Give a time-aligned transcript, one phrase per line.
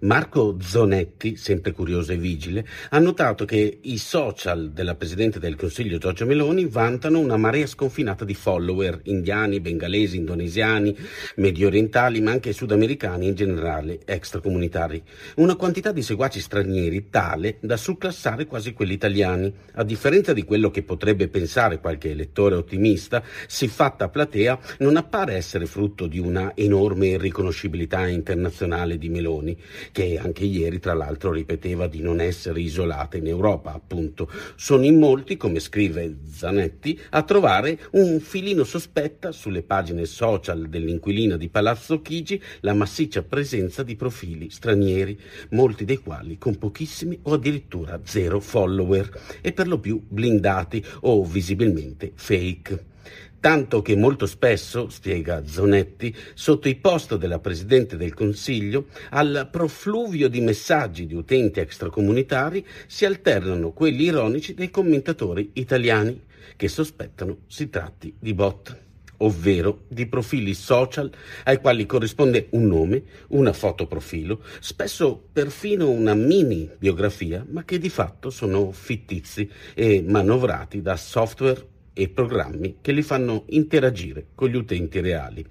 [0.00, 5.98] Marco Zonetti, sempre curioso e vigile, ha notato che i social della Presidente del Consiglio
[5.98, 10.96] Giorgia Meloni vantano una marea sconfinata di follower indiani, bengalesi, indonesiani,
[11.36, 15.02] medio orientali, ma anche sudamericani in generale, extracomunitari.
[15.36, 19.52] Una quantità di seguaci stranieri tale da surclassare quasi quelli italiani.
[19.74, 25.66] A differenza di quello che potrebbe pensare qualche elettore ottimista, siffatta platea non appare essere
[25.66, 29.56] frutto di una enorme riconoscibilità internazionale di Meloni
[29.92, 34.30] che anche ieri tra l'altro ripeteva di non essere isolata in Europa, appunto.
[34.56, 41.36] Sono in molti, come scrive Zanetti, a trovare un filino sospetta sulle pagine social dell'inquilina
[41.36, 45.18] di Palazzo Chigi la massiccia presenza di profili stranieri,
[45.50, 51.24] molti dei quali con pochissimi o addirittura zero follower e per lo più blindati o
[51.24, 52.92] visibilmente fake
[53.40, 60.28] tanto che molto spesso, spiega Zonetti, sotto i post della Presidente del Consiglio, al profluvio
[60.28, 66.22] di messaggi di utenti extracomunitari si alternano quelli ironici dei commentatori italiani,
[66.56, 68.82] che sospettano si tratti di bot
[69.18, 71.10] ovvero di profili social
[71.44, 77.78] ai quali corrisponde un nome, una foto profilo, spesso perfino una mini biografia, ma che
[77.78, 84.50] di fatto sono fittizi e manovrati da software e programmi che li fanno interagire con
[84.50, 85.46] gli utenti reali.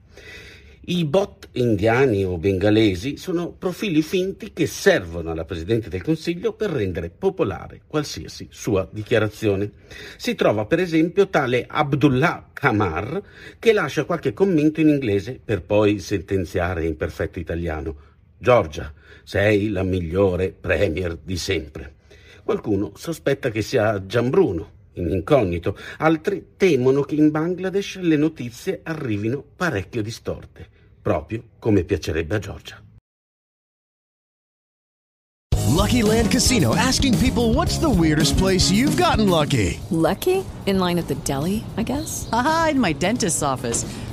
[0.85, 6.71] I bot indiani o bengalesi sono profili finti che servono alla Presidente del Consiglio per
[6.71, 9.71] rendere popolare qualsiasi sua dichiarazione.
[10.17, 13.23] Si trova per esempio tale Abdullah Kamar
[13.59, 17.95] che lascia qualche commento in inglese per poi sentenziare in perfetto italiano.
[18.37, 18.93] Giorgia,
[19.23, 21.93] sei la migliore premier di sempre.
[22.43, 30.01] Qualcuno sospetta che sia Gianbruno, incognito, altri temono che in Bangladesh le notizie arrivino parecchio
[30.01, 30.67] distorte,
[31.01, 32.83] proprio come piacerebbe a Giorgia.
[35.73, 39.79] Lucky Land Casino asking people what's the weirdest place you've gotten lucky?
[39.89, 40.45] Lucky?
[40.65, 42.29] In line at the deli, I guess?
[42.31, 43.83] Aha, in my dentist's office.